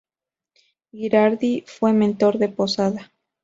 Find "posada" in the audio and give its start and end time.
2.49-3.11